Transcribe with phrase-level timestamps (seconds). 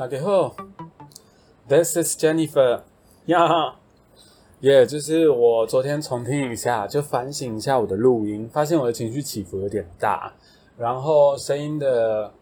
[0.00, 0.56] 大家好
[1.68, 2.80] ，This is Jennifer
[3.26, 3.76] 呀，
[4.60, 10.32] 耶，就是我昨天重听一下，就反省一下我的录音，发现我的情绪起伏有点大，
[10.78, 12.32] 然后声音的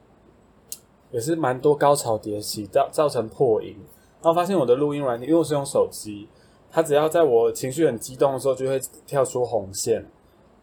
[1.10, 3.76] 也是蛮多高潮迭起，造造成破音。
[4.22, 6.28] 然后发现我的录音软件，因为我是用手机，
[6.70, 10.06] 它只要在我情绪很激动的时候，就会跳出红线，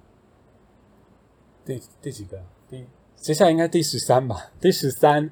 [1.65, 2.43] 第第几个？
[2.69, 4.51] 第接下来应该第十三吧？
[4.61, 5.31] 第十三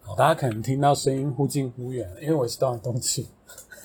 [0.00, 3.26] 好，大家可能听到声音忽近忽远，因为我是动来动去。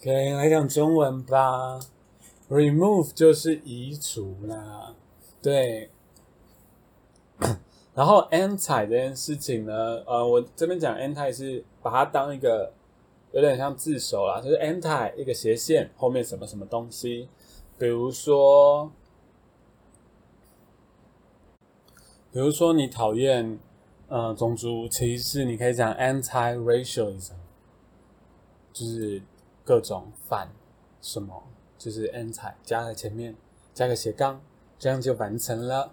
[0.00, 1.80] OK，来讲中文吧。
[2.48, 4.94] Remove 就是移除啦，
[5.42, 5.90] 对。
[7.94, 12.72] 然后 anti 这件事情呢，呃，我这边讲 anti 是把它当一个
[13.32, 17.28] 有点像自首啦，就是 anti 一个斜线后面什么什么东西，
[17.78, 18.92] 比如说，
[22.34, 23.60] 比如说你讨厌
[24.08, 27.34] 呃种族歧视，你可以讲 anti-racialism，
[28.72, 29.22] 就是
[29.64, 30.50] 各种反
[31.00, 31.44] 什么，
[31.78, 33.36] 就是 anti 加在前面
[33.72, 34.40] 加个斜杠，
[34.80, 35.92] 这样就完成了。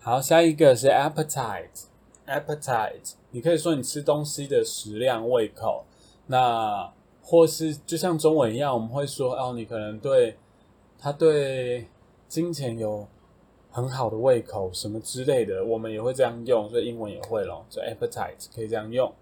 [0.00, 5.84] 好，下一个是 appetite，appetite，你可以说你吃东西的食量、胃口。
[6.28, 6.90] 那
[7.20, 10.38] 或是就像中文一样，我们会说哦，你可能对
[10.98, 11.86] 他对
[12.28, 13.06] 金钱有
[13.76, 19.12] 很好的胃口，什么之类的，我们也会这样用，所以英文也会咯，所以 appetite 可以这样用。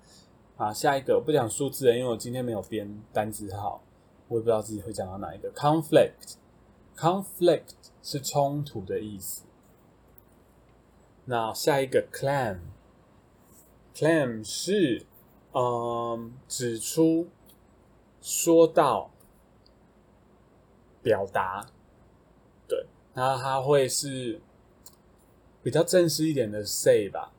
[0.57, 3.83] 啊，下一个我不讲数字了，因为我今天没有编单字号，
[4.29, 5.51] 我也不知道自己会讲到哪一个。
[5.53, 9.43] conflict，conflict 是冲突的意思。
[11.25, 15.05] 那下一个 claim，claim 是
[15.51, 17.27] 嗯指出、
[18.21, 19.11] 说到、
[21.03, 21.67] 表达，
[23.15, 24.41] 那它会是
[25.63, 27.33] 比较正式一点的 say 吧，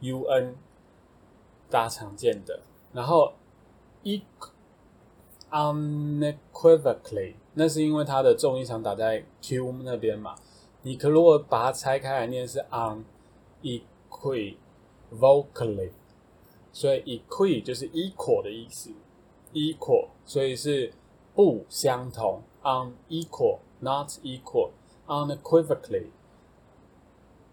[0.03, 0.57] U N，
[1.69, 2.63] 大家常见的，
[2.95, 3.35] 然后
[4.03, 4.23] e
[5.51, 10.35] unequivocally，那是因为它的重音常打在 Q 那边嘛。
[10.83, 12.65] 你可如果把它拆开来念是
[13.61, 15.91] unequivocally，
[16.73, 18.91] 所以 equi 就是 equal 的意思
[19.53, 20.95] ，equal，所以是
[21.35, 26.07] 不相同，unequal，not equal，unequivocally。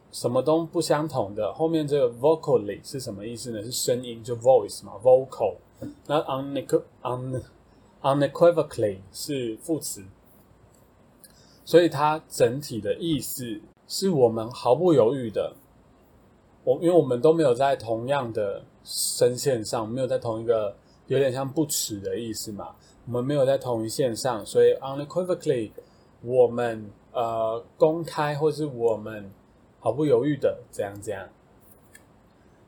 [0.10, 3.62] 什么都不相同的，后面这个 vocally 是什么意思呢？
[3.62, 5.56] 是声音，就 voice 嘛，vocal。
[6.08, 7.42] 那 un 那个 un
[8.08, 10.04] unequivocally 是副词，
[11.66, 15.56] 所以它整体的意思是我们毫不犹豫的，
[16.64, 20.76] 我因为我们都没有在同样的声线上，没有在同一个
[21.08, 22.76] 有点像不耻的意思嘛，
[23.06, 25.72] 我们没有在同一线上，所以 unequivocally
[26.22, 29.30] 我们呃公开或是我们。
[29.80, 31.30] 毫不犹豫的这样这样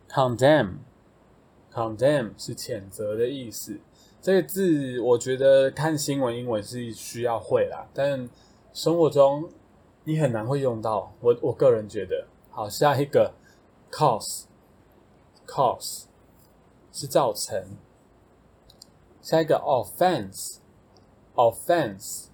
[0.07, 3.79] ，condemn，condemn 是谴责的意思。
[4.21, 8.29] 这个字我觉得看新闻英文是需要会啦，但
[8.73, 9.49] 生活中
[10.03, 11.13] 你很难会用到。
[11.21, 13.33] 我我个人觉得，好，下一个
[13.89, 16.03] cause，cause
[16.91, 17.77] 是造成。
[19.21, 22.25] 下一个 offense，offense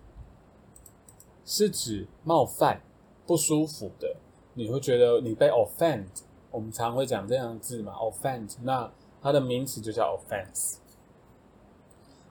[1.46, 2.82] 是指冒犯、
[3.28, 4.16] 不舒服的。
[4.54, 6.08] 你会觉得你被 offend，
[6.50, 10.78] 我们常会讲这样的字嘛，offend，那它的名词就叫 offense。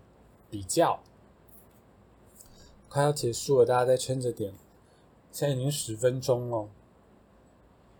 [0.49, 1.03] 比较。
[2.89, 4.55] 快要结束了，大家再撑着点。
[5.31, 6.71] 现在已经十分钟了。